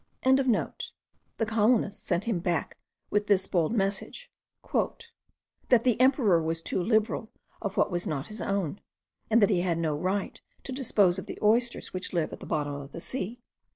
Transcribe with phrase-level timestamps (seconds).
[0.23, 2.79] The colonists sent him back
[3.11, 4.31] with this bold message:
[4.73, 7.31] "That the emperor was too liberal
[7.61, 8.81] of what was not his own,
[9.29, 12.47] and that he had no right to dispose of the oysters which live at the
[12.47, 13.43] bottom of the sea."